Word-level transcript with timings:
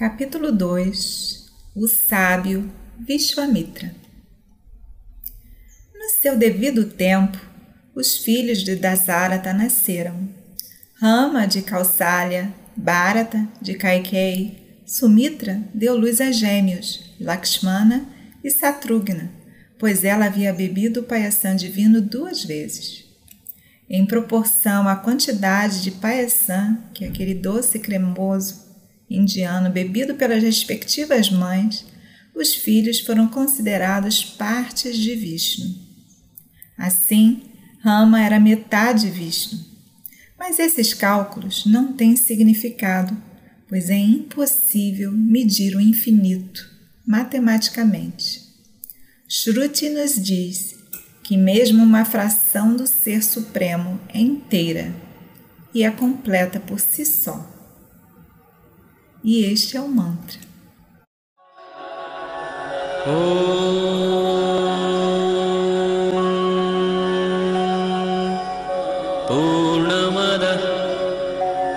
Capítulo 0.00 0.50
2 0.50 1.44
O 1.76 1.86
sábio 1.86 2.72
Vishwamitra 2.98 3.94
No 5.94 6.08
seu 6.22 6.38
devido 6.38 6.86
tempo, 6.86 7.38
os 7.94 8.16
filhos 8.16 8.64
de 8.64 8.76
Dasarata 8.76 9.52
nasceram. 9.52 10.26
Rama 10.94 11.46
de 11.46 11.60
Kausalya, 11.60 12.50
Bharata 12.74 13.46
de 13.60 13.74
Kaikei, 13.74 14.80
Sumitra 14.86 15.62
deu 15.74 15.98
luz 15.98 16.22
a 16.22 16.32
gêmeos, 16.32 17.14
Lakshmana 17.20 18.08
e 18.42 18.50
Satrugna, 18.50 19.30
pois 19.78 20.02
ela 20.02 20.24
havia 20.24 20.50
bebido 20.50 21.00
o 21.00 21.02
payasam 21.02 21.54
divino 21.54 22.00
duas 22.00 22.42
vezes. 22.42 23.04
Em 23.86 24.06
proporção 24.06 24.88
à 24.88 24.96
quantidade 24.96 25.82
de 25.82 25.90
payasam, 25.90 26.84
que 26.94 27.04
aquele 27.04 27.34
doce 27.34 27.78
cremoso 27.78 28.69
indiano 29.10 29.70
bebido 29.70 30.14
pelas 30.14 30.42
respectivas 30.42 31.28
mães, 31.28 31.84
os 32.34 32.54
filhos 32.54 33.00
foram 33.00 33.26
considerados 33.26 34.24
partes 34.24 34.96
de 34.96 35.16
Vishnu. 35.16 35.74
Assim, 36.78 37.42
Rama 37.80 38.22
era 38.22 38.38
metade 38.38 39.10
Vishnu. 39.10 39.58
Mas 40.38 40.58
esses 40.58 40.94
cálculos 40.94 41.66
não 41.66 41.92
têm 41.92 42.16
significado, 42.16 43.16
pois 43.68 43.90
é 43.90 43.98
impossível 43.98 45.12
medir 45.12 45.76
o 45.76 45.80
infinito 45.80 46.70
matematicamente. 47.06 48.48
Shruti 49.28 49.88
nos 49.88 50.14
diz 50.14 50.78
que 51.22 51.36
mesmo 51.36 51.82
uma 51.82 52.04
fração 52.04 52.74
do 52.74 52.86
Ser 52.86 53.22
Supremo 53.22 54.00
é 54.08 54.20
inteira 54.20 54.94
e 55.74 55.82
é 55.82 55.90
completa 55.90 56.58
por 56.58 56.80
si 56.80 57.04
só 57.04 57.59
e 59.24 59.44
este 59.44 59.76
é 59.76 59.80
o 59.80 59.88
mantra. 59.88 60.38
Purnamada 69.28 70.54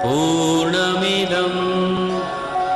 Purnamidam 0.04 1.54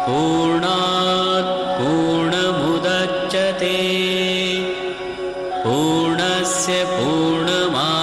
Purnat 0.06 1.48
Purnamudachyate 1.78 3.78
Purnasya 5.64 6.82
Purnamadaya 6.98 7.97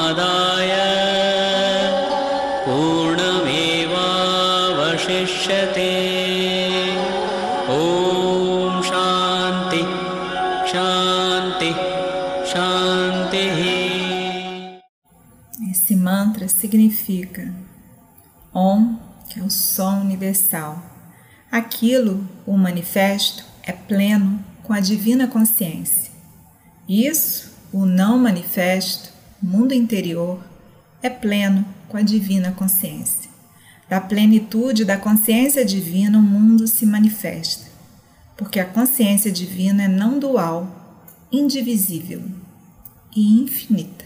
Esse 15.63 15.95
mantra 15.95 16.49
significa 16.49 17.55
Om, 18.53 18.99
que 19.29 19.39
é 19.39 19.43
o 19.43 19.51
som 19.51 20.01
universal. 20.01 20.83
Aquilo, 21.51 22.29
o 22.45 22.57
manifesto, 22.57 23.45
é 23.63 23.73
pleno 23.73 24.43
com 24.65 24.73
a 24.73 24.81
divina 24.81 25.29
consciência. 25.29 26.13
Isso, 26.89 27.53
o 27.73 27.87
não 27.87 28.19
manifesto, 28.19 29.13
mundo 29.41 29.73
interior, 29.73 30.45
é 31.01 31.09
pleno 31.09 31.65
com 31.89 31.97
a 31.97 32.03
divina 32.03 32.51
consciência. 32.51 33.31
Da 33.89 34.01
plenitude 34.01 34.85
da 34.85 34.97
consciência 34.97 35.65
divina, 35.65 36.19
o 36.19 36.23
mundo 36.23 36.67
se 36.67 36.85
manifesta, 36.85 37.71
porque 38.37 38.59
a 38.59 38.65
consciência 38.65 39.31
divina 39.31 39.85
é 39.85 39.89
não 39.89 40.19
dual, 40.19 41.07
indivisível 41.31 42.23
e 43.15 43.43
infinita. 43.43 44.04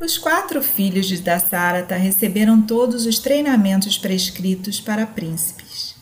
Os 0.00 0.16
quatro 0.16 0.62
filhos 0.62 1.06
de 1.06 1.18
Dasarata 1.18 1.94
receberam 1.94 2.62
todos 2.62 3.04
os 3.04 3.18
treinamentos 3.18 3.98
prescritos 3.98 4.80
para 4.80 5.06
príncipes. 5.06 5.94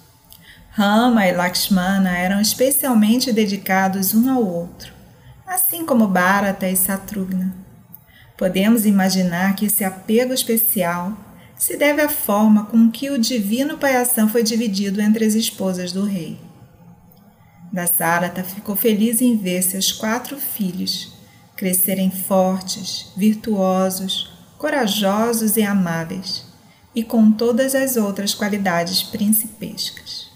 Rama 0.71 1.27
e 1.27 1.33
Lakshmana 1.33 2.17
eram 2.17 2.41
especialmente 2.41 3.33
dedicados 3.33 4.15
um 4.15 4.31
ao 4.31 4.41
outro, 4.41 4.93
assim 5.45 5.85
como 5.85 6.07
Bharata 6.07 6.69
e 6.69 6.77
Satrugna. 6.77 7.53
Podemos 8.37 8.87
imaginar 8.87 9.57
que 9.57 9.67
esse 9.67 9.83
apego 9.83 10.33
especial 10.33 11.19
se 11.57 11.77
deve 11.77 12.01
à 12.01 12.09
forma 12.09 12.67
com 12.67 12.89
que 12.93 13.11
o 13.11 13.19
divino 13.19 13.79
Payasam 13.79 14.29
foi 14.29 14.45
dividido 14.45 15.01
entre 15.01 15.25
as 15.25 15.35
esposas 15.35 15.91
do 15.91 16.05
rei. 16.05 16.39
Dasarata 17.73 18.45
ficou 18.45 18.77
feliz 18.77 19.21
em 19.21 19.37
ver 19.37 19.61
seus 19.61 19.91
quatro 19.91 20.37
filhos 20.37 21.18
crescerem 21.59 22.09
fortes, 22.09 23.11
virtuosos, 23.17 24.33
corajosos 24.57 25.57
e 25.57 25.63
amáveis, 25.65 26.47
e 26.95 27.03
com 27.03 27.33
todas 27.33 27.75
as 27.75 27.97
outras 27.97 28.33
qualidades 28.33 29.03
principescas. 29.03 30.31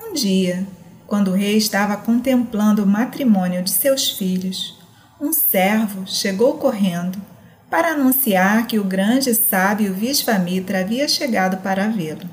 Um 0.00 0.14
dia, 0.14 0.64
quando 1.04 1.32
o 1.32 1.34
rei 1.34 1.56
estava 1.56 1.96
contemplando 1.96 2.84
o 2.84 2.86
matrimônio 2.86 3.60
de 3.60 3.70
seus 3.70 4.08
filhos, 4.10 4.78
um 5.20 5.32
servo 5.32 6.06
chegou 6.06 6.58
correndo 6.58 7.20
para 7.68 7.88
anunciar 7.88 8.68
que 8.68 8.78
o 8.78 8.84
grande 8.84 9.34
sábio 9.34 9.92
Vishvamitra 9.92 10.80
havia 10.80 11.08
chegado 11.08 11.56
para 11.56 11.88
vê-lo. 11.88 12.30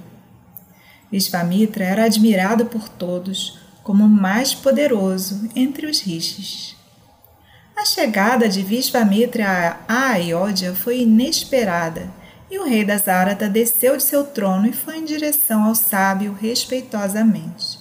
Vishvamitra 1.11 1.83
era 1.83 2.05
admirado 2.05 2.67
por 2.67 2.87
todos 2.87 3.59
como 3.81 4.05
o 4.05 4.09
mais 4.09 4.53
poderoso 4.53 5.49
entre 5.55 5.87
os 5.87 5.99
rishis. 5.99 6.79
A 7.81 7.85
chegada 7.85 8.47
de 8.47 8.61
Vishvamitra 8.61 9.79
a 9.87 10.11
Ayodhya 10.11 10.75
foi 10.75 11.01
inesperada 11.01 12.13
e 12.47 12.59
o 12.59 12.63
rei 12.63 12.85
das 12.85 13.07
Arata 13.07 13.49
desceu 13.49 13.97
de 13.97 14.03
seu 14.03 14.23
trono 14.23 14.67
e 14.67 14.71
foi 14.71 14.99
em 14.99 15.03
direção 15.03 15.63
ao 15.63 15.73
sábio 15.73 16.37
respeitosamente. 16.39 17.79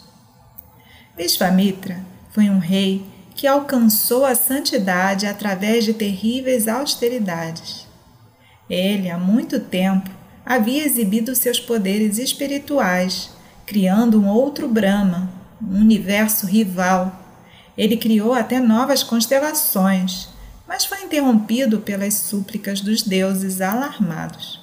Vishvamitra 1.15 2.01
foi 2.31 2.49
um 2.49 2.59
rei 2.59 3.05
que 3.35 3.47
alcançou 3.47 4.25
a 4.25 4.35
santidade 4.35 5.27
através 5.27 5.85
de 5.85 5.93
terríveis 5.93 6.67
austeridades. 6.67 7.87
Ele, 8.71 9.11
há 9.11 9.19
muito 9.19 9.61
tempo, 9.61 10.09
havia 10.47 10.83
exibido 10.83 11.37
seus 11.37 11.61
poderes 11.61 12.17
espirituais, 12.17 13.33
criando 13.67 14.19
um 14.19 14.29
outro 14.29 14.67
Brahma, 14.67 15.31
um 15.61 15.79
universo 15.79 16.47
rival. 16.47 17.20
Ele 17.77 17.97
criou 17.97 18.35
até 18.35 18.61
novas 18.61 19.03
constelações, 19.03 20.29
mas 20.67 20.85
foi 20.85 21.03
interrompido 21.03 21.81
pelas 21.81 22.15
súplicas 22.15 22.81
dos 22.81 23.03
deuses 23.03 23.61
alarmados. 23.61 24.61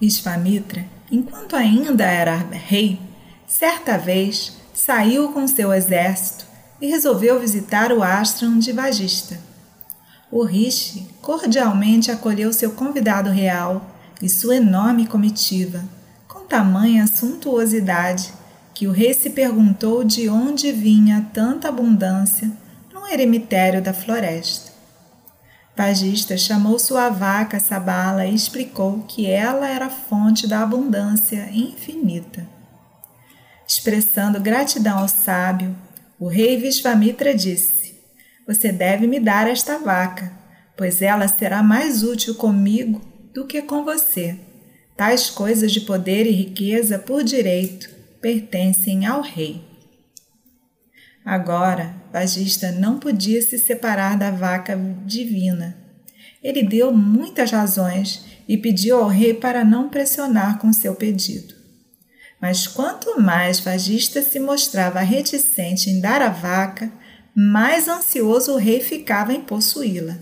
Vishvamitra, 0.00 0.84
enquanto 1.10 1.56
ainda 1.56 2.04
era 2.04 2.36
rei, 2.36 3.00
certa 3.46 3.96
vez 3.96 4.56
saiu 4.74 5.32
com 5.32 5.48
seu 5.48 5.72
exército 5.72 6.44
e 6.80 6.88
resolveu 6.88 7.40
visitar 7.40 7.90
o 7.92 8.02
ashram 8.02 8.58
de 8.58 8.72
Vagista. 8.72 9.40
O 10.30 10.44
Rishi 10.44 11.08
cordialmente 11.22 12.10
acolheu 12.10 12.52
seu 12.52 12.72
convidado 12.72 13.30
real 13.30 13.90
e 14.20 14.28
sua 14.28 14.56
enorme 14.56 15.06
comitiva, 15.06 15.84
com 16.28 16.40
tamanha 16.40 17.06
suntuosidade 17.06 18.32
que 18.76 18.86
o 18.86 18.92
rei 18.92 19.14
se 19.14 19.30
perguntou 19.30 20.04
de 20.04 20.28
onde 20.28 20.70
vinha 20.70 21.30
tanta 21.32 21.66
abundância 21.66 22.52
no 22.92 23.08
eremitério 23.08 23.80
da 23.80 23.94
floresta. 23.94 24.70
Pagista 25.74 26.36
chamou 26.36 26.78
sua 26.78 27.08
vaca 27.08 27.58
Sabala 27.58 28.26
e 28.26 28.34
explicou 28.34 29.02
que 29.08 29.30
ela 29.30 29.66
era 29.66 29.86
a 29.86 29.90
fonte 29.90 30.46
da 30.46 30.62
abundância 30.62 31.48
infinita. 31.50 32.46
Expressando 33.66 34.42
gratidão 34.42 34.98
ao 34.98 35.08
sábio, 35.08 35.74
o 36.20 36.28
rei 36.28 36.58
Vishvamitra 36.58 37.34
disse: 37.34 37.98
Você 38.46 38.70
deve 38.70 39.06
me 39.06 39.18
dar 39.18 39.48
esta 39.48 39.78
vaca, 39.78 40.30
pois 40.76 41.00
ela 41.00 41.26
será 41.28 41.62
mais 41.62 42.02
útil 42.02 42.34
comigo 42.34 43.00
do 43.32 43.46
que 43.46 43.62
com 43.62 43.86
você. 43.86 44.38
Tais 44.94 45.30
coisas 45.30 45.72
de 45.72 45.80
poder 45.80 46.26
e 46.26 46.30
riqueza 46.30 46.98
por 46.98 47.24
direito 47.24 47.95
pertencem 48.20 49.06
ao 49.06 49.20
rei. 49.20 49.64
Agora, 51.24 51.94
Bagista 52.12 52.70
não 52.70 53.00
podia 53.00 53.42
se 53.42 53.58
separar 53.58 54.16
da 54.16 54.30
vaca 54.30 54.78
divina. 55.04 55.76
Ele 56.40 56.62
deu 56.62 56.92
muitas 56.92 57.50
razões 57.50 58.24
e 58.48 58.56
pediu 58.56 58.98
ao 58.98 59.08
rei 59.08 59.34
para 59.34 59.64
não 59.64 59.88
pressionar 59.88 60.58
com 60.58 60.72
seu 60.72 60.94
pedido. 60.94 61.54
Mas 62.40 62.68
quanto 62.68 63.20
mais 63.20 63.58
Vagista 63.58 64.22
se 64.22 64.38
mostrava 64.38 65.00
reticente 65.00 65.90
em 65.90 66.00
dar 66.00 66.22
a 66.22 66.28
vaca, 66.28 66.92
mais 67.34 67.88
ansioso 67.88 68.52
o 68.52 68.56
rei 68.56 68.80
ficava 68.80 69.32
em 69.32 69.40
possuí-la. 69.40 70.18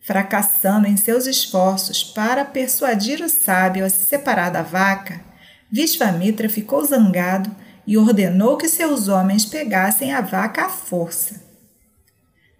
Fracassando 0.00 0.88
em 0.88 0.96
seus 0.96 1.26
esforços 1.26 2.02
para 2.02 2.44
persuadir 2.44 3.22
o 3.22 3.28
sábio 3.28 3.84
a 3.84 3.90
se 3.90 4.04
separar 4.06 4.50
da 4.50 4.62
vaca, 4.62 5.27
Vishvamitra 5.70 6.48
ficou 6.48 6.84
zangado 6.84 7.54
e 7.86 7.96
ordenou 7.96 8.56
que 8.56 8.68
seus 8.68 9.08
homens 9.08 9.44
pegassem 9.44 10.12
a 10.12 10.20
vaca 10.20 10.66
à 10.66 10.68
força. 10.68 11.42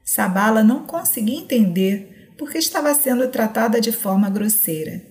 Sabala 0.05 0.63
não 0.63 0.85
conseguia 0.85 1.39
entender 1.39 2.33
porque 2.39 2.59
estava 2.59 2.95
sendo 2.95 3.29
tratada 3.29 3.81
de 3.81 3.93
forma 3.93 4.31
grosseira, 4.31 5.03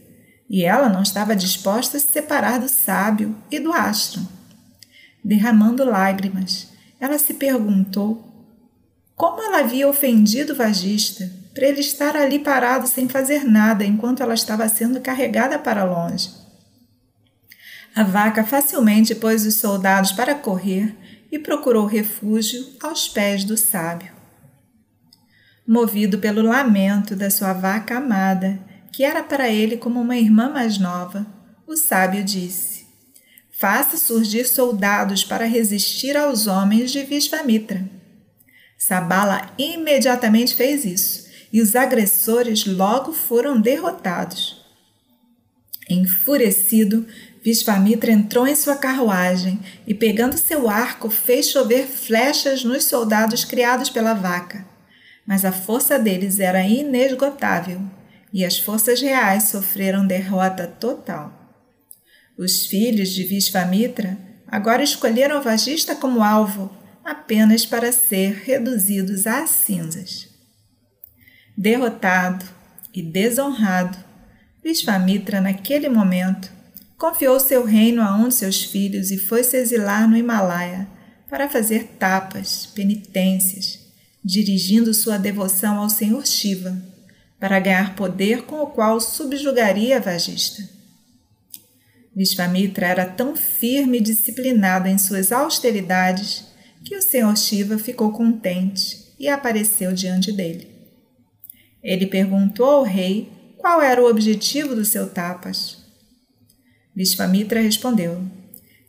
e 0.49 0.63
ela 0.63 0.89
não 0.89 1.03
estava 1.03 1.35
disposta 1.35 1.97
a 1.97 1.99
se 1.99 2.07
separar 2.07 2.59
do 2.59 2.69
sábio 2.69 3.35
e 3.51 3.59
do 3.59 3.73
astro. 3.73 4.21
Derramando 5.23 5.83
lágrimas, 5.83 6.69
ela 6.99 7.19
se 7.19 7.33
perguntou 7.33 8.23
como 9.15 9.41
ela 9.41 9.59
havia 9.59 9.87
ofendido 9.87 10.53
o 10.53 10.55
vagista 10.55 11.29
para 11.53 11.67
ele 11.67 11.81
estar 11.81 12.15
ali 12.15 12.39
parado 12.39 12.87
sem 12.87 13.09
fazer 13.09 13.43
nada 13.43 13.83
enquanto 13.83 14.21
ela 14.21 14.35
estava 14.35 14.69
sendo 14.69 15.01
carregada 15.01 15.59
para 15.59 15.83
longe. 15.83 16.46
A 17.97 18.03
vaca 18.03 18.43
facilmente 18.43 19.15
pôs 19.15 19.43
os 19.43 19.55
soldados 19.55 20.11
para 20.11 20.35
correr 20.35 20.95
e 21.31 21.39
procurou 21.39 21.87
refúgio 21.87 22.63
aos 22.79 23.07
pés 23.09 23.43
do 23.43 23.57
sábio. 23.57 24.11
Movido 25.67 26.19
pelo 26.19 26.43
lamento 26.43 27.15
da 27.15 27.31
sua 27.31 27.53
vaca 27.53 27.97
amada, 27.97 28.59
que 28.91 29.03
era 29.03 29.23
para 29.23 29.49
ele 29.49 29.77
como 29.77 29.99
uma 29.99 30.15
irmã 30.15 30.47
mais 30.47 30.77
nova, 30.77 31.25
o 31.65 31.75
sábio 31.75 32.23
disse: 32.23 32.85
Faça 33.49 33.97
surgir 33.97 34.45
soldados 34.45 35.23
para 35.23 35.45
resistir 35.45 36.15
aos 36.15 36.45
homens 36.45 36.91
de 36.91 37.03
Vishvamitra. 37.03 37.83
Sabala 38.77 39.51
imediatamente 39.57 40.53
fez 40.53 40.85
isso 40.85 41.27
e 41.51 41.63
os 41.63 41.75
agressores 41.75 42.63
logo 42.63 43.11
foram 43.11 43.59
derrotados. 43.59 44.63
Enfurecido, 45.89 47.07
Vishvamitra 47.47 48.11
entrou 48.11 48.45
em 48.45 48.57
sua 48.57 48.75
carruagem 48.75 49.57
e, 49.87 49.93
pegando 49.93 50.37
seu 50.37 50.69
arco, 50.69 51.09
fez 51.09 51.49
chover 51.49 51.87
flechas 51.87 52.65
nos 52.65 52.83
soldados 52.83 53.45
criados 53.45 53.89
pela 53.89 54.13
vaca. 54.13 54.67
Mas 55.25 55.45
a 55.45 55.53
força 55.53 55.97
deles 55.97 56.41
era 56.41 56.67
inesgotável 56.67 57.81
e 58.33 58.43
as 58.43 58.59
forças 58.59 58.99
reais 58.99 59.43
sofreram 59.43 60.05
derrota 60.05 60.67
total. 60.67 61.55
Os 62.37 62.65
filhos 62.65 63.11
de 63.11 63.23
Vishvamitra 63.23 64.17
agora 64.45 64.83
escolheram 64.83 65.39
o 65.39 65.41
Vagista 65.41 65.95
como 65.95 66.21
alvo 66.21 66.69
apenas 67.01 67.65
para 67.65 67.93
ser 67.93 68.41
reduzidos 68.43 69.25
a 69.25 69.47
cinzas. 69.47 70.27
Derrotado 71.57 72.43
e 72.93 73.01
desonrado, 73.01 73.97
Vishvamitra, 74.61 75.39
naquele 75.39 75.87
momento, 75.87 76.56
confiou 76.97 77.39
seu 77.39 77.63
reino 77.63 78.01
a 78.01 78.15
um 78.15 78.27
de 78.27 78.33
seus 78.33 78.63
filhos 78.63 79.11
e 79.11 79.17
foi 79.17 79.43
se 79.43 79.55
exilar 79.55 80.09
no 80.09 80.17
Himalaia 80.17 80.87
para 81.29 81.49
fazer 81.49 81.83
tapas, 81.99 82.65
penitências, 82.65 83.79
dirigindo 84.23 84.93
sua 84.93 85.17
devoção 85.17 85.77
ao 85.77 85.89
Senhor 85.89 86.25
Shiva, 86.25 86.81
para 87.39 87.59
ganhar 87.59 87.95
poder 87.95 88.43
com 88.43 88.61
o 88.61 88.67
qual 88.67 88.99
subjugaria 88.99 89.97
a 89.97 90.01
Vagista. 90.01 90.63
Vishvamitra 92.15 92.87
era 92.87 93.05
tão 93.05 93.35
firme 93.35 93.99
e 93.99 94.01
disciplinado 94.01 94.87
em 94.87 94.97
suas 94.97 95.31
austeridades 95.31 96.45
que 96.83 96.95
o 96.95 97.01
Senhor 97.01 97.37
Shiva 97.37 97.77
ficou 97.77 98.11
contente 98.11 99.13
e 99.19 99.27
apareceu 99.27 99.93
diante 99.93 100.31
dele. 100.31 100.67
Ele 101.83 102.07
perguntou 102.07 102.65
ao 102.65 102.83
rei 102.83 103.31
qual 103.57 103.81
era 103.81 104.01
o 104.01 104.09
objetivo 104.09 104.73
do 104.73 104.83
seu 104.83 105.09
tapas. 105.09 105.86
Vishvamitra 106.97 107.61
respondeu: 107.61 108.23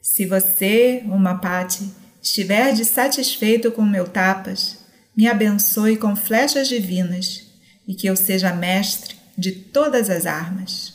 Se 0.01 0.25
você, 0.25 1.03
Umapati, 1.05 1.93
estiver 2.23 2.75
satisfeito 2.83 3.71
com 3.71 3.83
meu 3.83 4.09
tapas, 4.09 4.79
me 5.15 5.27
abençoe 5.27 5.99
com 5.99 6.17
flechas 6.17 6.69
divinas 6.69 7.43
e 7.87 7.95
que 7.95 8.07
eu 8.07 8.17
seja 8.17 8.55
mestre 8.55 9.15
de 9.37 9.53
todas 9.53 10.09
as 10.09 10.25
armas. 10.25 10.95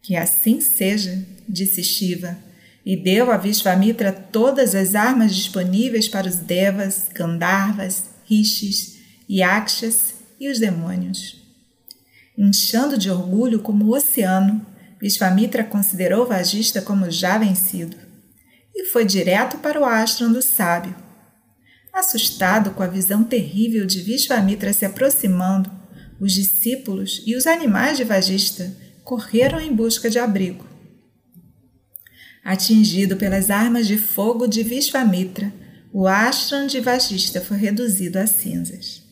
Que 0.00 0.14
assim 0.14 0.60
seja, 0.60 1.26
disse 1.48 1.82
Shiva, 1.82 2.38
e 2.86 2.96
deu 2.96 3.28
a 3.32 3.36
Vishvamitra 3.36 4.12
todas 4.12 4.76
as 4.76 4.94
armas 4.94 5.34
disponíveis 5.34 6.06
para 6.06 6.28
os 6.28 6.36
Devas, 6.36 7.08
Gandharvas, 7.12 8.04
Rishis, 8.26 9.00
Yakshas 9.28 10.14
e 10.38 10.48
os 10.48 10.60
demônios. 10.60 11.36
Inchando 12.38 12.96
de 12.96 13.10
orgulho 13.10 13.58
como 13.58 13.86
o 13.86 13.96
oceano, 13.96 14.69
Vishvamitra 15.00 15.64
considerou 15.64 16.26
Vagista 16.26 16.82
como 16.82 17.10
já 17.10 17.38
vencido 17.38 17.96
e 18.74 18.84
foi 18.86 19.04
direto 19.04 19.58
para 19.58 19.80
o 19.80 19.84
ashram 19.84 20.32
do 20.32 20.42
sábio. 20.42 20.94
Assustado 21.92 22.70
com 22.72 22.82
a 22.82 22.86
visão 22.86 23.24
terrível 23.24 23.86
de 23.86 24.00
Vishvamitra 24.00 24.72
se 24.72 24.84
aproximando, 24.84 25.70
os 26.20 26.32
discípulos 26.32 27.22
e 27.26 27.34
os 27.34 27.46
animais 27.46 27.96
de 27.96 28.04
Vagista 28.04 28.70
correram 29.02 29.60
em 29.60 29.74
busca 29.74 30.10
de 30.10 30.18
abrigo. 30.18 30.68
Atingido 32.44 33.16
pelas 33.16 33.50
armas 33.50 33.86
de 33.86 33.98
fogo 33.98 34.46
de 34.46 34.62
Vishvamitra, 34.62 35.52
o 35.92 36.06
ashram 36.06 36.66
de 36.66 36.78
Vagista 36.80 37.40
foi 37.40 37.56
reduzido 37.56 38.18
a 38.18 38.26
cinzas. 38.26 39.02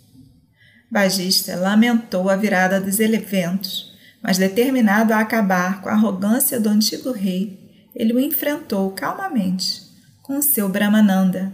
Bagista 0.91 1.57
lamentou 1.57 2.31
a 2.31 2.37
virada 2.37 2.81
dos 2.81 3.01
eventos, 3.01 3.88
mas 4.23 4.39
determinado 4.39 5.13
a 5.13 5.21
acabar 5.21 5.81
com 5.81 5.89
a 5.89 5.93
arrogância 5.93 6.61
do 6.61 6.69
antigo 6.69 7.13
rei, 7.13 7.89
ele 7.95 8.13
o 8.13 8.21
enfrentou 8.21 8.91
calmamente, 8.93 9.83
com 10.23 10.43
seu 10.43 10.69
Brahmananda, 10.69 11.53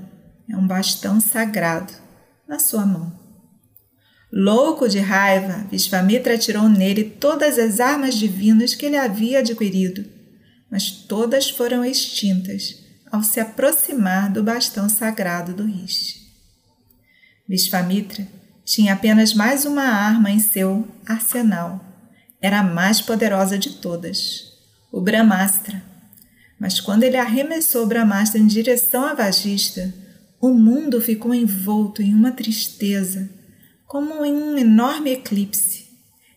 é 0.49 0.57
um 0.57 0.67
bastão 0.67 1.21
sagrado, 1.21 1.93
na 2.47 2.59
sua 2.59 2.85
mão. 2.85 3.25
Louco 4.33 4.89
de 4.89 4.99
raiva, 4.99 5.65
Vishvamitra 5.71 6.35
atirou 6.35 6.69
nele 6.69 7.05
todas 7.05 7.59
as 7.59 7.79
armas 7.79 8.17
divinas 8.17 8.75
que 8.75 8.85
ele 8.85 8.97
havia 8.97 9.39
adquirido, 9.39 10.05
mas 10.71 10.91
todas 10.91 11.49
foram 11.49 11.85
extintas 11.85 12.83
ao 13.13 13.23
se 13.23 13.39
aproximar 13.39 14.33
do 14.33 14.43
bastão 14.43 14.89
sagrado 14.89 15.55
do 15.55 15.65
Rishi. 15.65 16.25
Vishvamitra 17.49 18.27
tinha 18.65 18.95
apenas 18.95 19.33
mais 19.33 19.65
uma 19.65 19.85
arma 19.85 20.33
em 20.33 20.41
seu 20.41 20.89
arsenal. 21.07 21.94
Era 22.45 22.59
a 22.59 22.63
mais 22.63 23.01
poderosa 23.01 23.59
de 23.59 23.71
todas, 23.71 24.53
o 24.93 25.01
Brahmastra. 25.01 25.83
Mas 26.61 26.79
quando 26.79 27.03
ele 27.03 27.17
arremessou 27.17 27.85
o 27.85 27.87
Brahmastra 27.87 28.39
em 28.39 28.47
direção 28.47 29.03
a 29.03 29.15
Vagista, 29.15 29.95
o 30.39 30.51
mundo 30.51 31.01
ficou 31.01 31.33
envolto 31.33 32.03
em 32.03 32.13
uma 32.13 32.33
tristeza, 32.33 33.31
como 33.87 34.23
em 34.27 34.35
um 34.35 34.59
enorme 34.59 35.13
eclipse, 35.13 35.87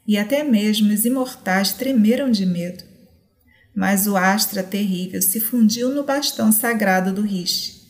e 0.08 0.18
até 0.18 0.46
mesmo 0.46 0.94
os 0.94 1.04
imortais 1.04 1.74
tremeram 1.74 2.32
de 2.32 2.46
medo. 2.46 2.86
Mas 3.76 4.08
o 4.08 4.16
astra 4.16 4.64
terrível 4.64 5.22
se 5.22 5.42
fundiu 5.42 5.94
no 5.94 6.06
bastão 6.06 6.54
sagrado 6.54 7.12
do 7.12 7.22
Rishi, 7.22 7.82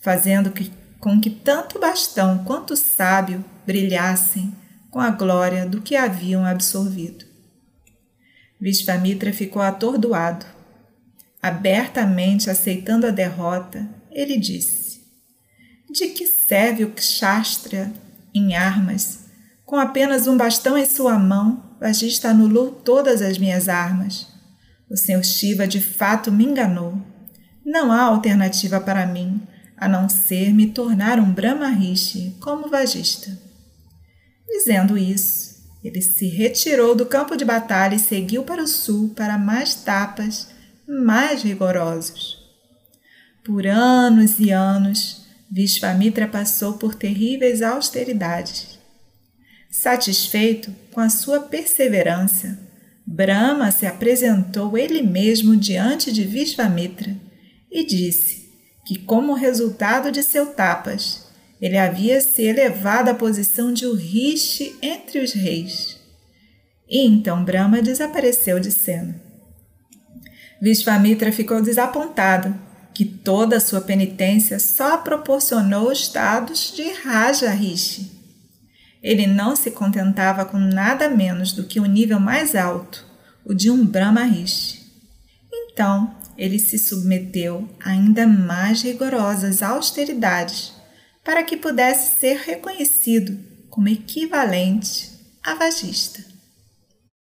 fazendo 0.00 0.50
que, 0.50 0.72
com 0.98 1.20
que 1.20 1.30
tanto 1.30 1.78
o 1.78 1.80
bastão 1.80 2.42
quanto 2.42 2.72
o 2.72 2.76
sábio 2.76 3.44
brilhassem 3.64 4.52
com 4.90 4.98
a 4.98 5.10
glória 5.10 5.64
do 5.64 5.80
que 5.80 5.94
haviam 5.94 6.44
absorvido. 6.44 7.29
Vishvamitra 8.60 9.32
ficou 9.32 9.62
atordoado. 9.62 10.44
Abertamente 11.42 12.50
aceitando 12.50 13.06
a 13.06 13.10
derrota, 13.10 13.88
ele 14.10 14.38
disse: 14.38 15.00
De 15.90 16.08
que 16.08 16.26
serve 16.26 16.84
o 16.84 16.90
Kshastra 16.90 17.90
em 18.34 18.54
armas? 18.54 19.20
Com 19.64 19.76
apenas 19.76 20.26
um 20.26 20.36
bastão 20.36 20.76
em 20.76 20.84
sua 20.84 21.18
mão, 21.18 21.76
Vajista 21.80 22.28
anulou 22.28 22.72
todas 22.72 23.22
as 23.22 23.38
minhas 23.38 23.68
armas. 23.68 24.26
O 24.90 24.96
Senhor 24.96 25.24
Shiva 25.24 25.66
de 25.66 25.80
fato 25.80 26.30
me 26.30 26.44
enganou. 26.44 27.00
Não 27.64 27.90
há 27.90 28.02
alternativa 28.02 28.80
para 28.80 29.06
mim 29.06 29.40
a 29.76 29.88
não 29.88 30.08
ser 30.10 30.52
me 30.52 30.66
tornar 30.66 31.18
um 31.18 31.32
Brahmarishi 31.32 32.36
como 32.40 32.68
Vajista. 32.68 33.30
Dizendo 34.46 34.98
isso, 34.98 35.49
ele 35.82 36.02
se 36.02 36.28
retirou 36.28 36.94
do 36.94 37.06
campo 37.06 37.36
de 37.36 37.44
batalha 37.44 37.94
e 37.94 37.98
seguiu 37.98 38.42
para 38.42 38.62
o 38.62 38.66
sul 38.66 39.10
para 39.14 39.38
mais 39.38 39.74
tapas 39.74 40.48
mais 40.86 41.42
rigorosos. 41.42 42.38
Por 43.44 43.66
anos 43.66 44.38
e 44.38 44.50
anos, 44.50 45.24
Vishvamitra 45.50 46.28
passou 46.28 46.74
por 46.74 46.94
terríveis 46.94 47.62
austeridades. 47.62 48.78
Satisfeito 49.70 50.74
com 50.92 51.00
a 51.00 51.08
sua 51.08 51.40
perseverança, 51.40 52.58
Brahma 53.06 53.70
se 53.70 53.86
apresentou 53.86 54.76
ele 54.76 55.02
mesmo 55.02 55.56
diante 55.56 56.12
de 56.12 56.24
Vishvamitra 56.24 57.16
e 57.70 57.84
disse 57.84 58.50
que, 58.84 58.98
como 58.98 59.34
resultado 59.34 60.12
de 60.12 60.22
seu 60.22 60.46
tapas, 60.46 61.19
ele 61.60 61.76
havia 61.76 62.20
se 62.20 62.42
elevado 62.42 63.10
à 63.10 63.14
posição 63.14 63.72
de 63.72 63.86
Urishi 63.86 64.74
entre 64.80 65.22
os 65.22 65.32
reis. 65.32 65.98
E 66.88 67.06
então 67.06 67.44
Brahma 67.44 67.82
desapareceu 67.82 68.58
de 68.58 68.70
cena. 68.70 69.14
Vishvamitra 70.60 71.30
ficou 71.30 71.62
desapontado 71.62 72.54
que 72.94 73.04
toda 73.04 73.58
a 73.58 73.60
sua 73.60 73.80
penitência 73.80 74.58
só 74.58 74.98
proporcionou 74.98 75.92
estados 75.92 76.72
de 76.74 76.90
Raja 76.92 77.50
Rishi. 77.50 78.10
Ele 79.02 79.26
não 79.26 79.54
se 79.54 79.70
contentava 79.70 80.44
com 80.44 80.58
nada 80.58 81.08
menos 81.08 81.52
do 81.52 81.64
que 81.64 81.80
o 81.80 81.86
nível 81.86 82.20
mais 82.20 82.54
alto, 82.54 83.06
o 83.44 83.54
de 83.54 83.70
um 83.70 83.86
Brahma 83.86 84.24
Rishi. 84.24 84.80
Então, 85.52 86.14
ele 86.36 86.58
se 86.58 86.78
submeteu 86.78 87.68
a 87.82 87.90
ainda 87.90 88.26
mais 88.26 88.82
rigorosas 88.82 89.62
austeridades 89.62 90.79
para 91.30 91.44
que 91.44 91.56
pudesse 91.56 92.18
ser 92.18 92.38
reconhecido 92.38 93.38
como 93.68 93.86
equivalente 93.86 95.12
a 95.44 95.54
vagista. 95.54 96.24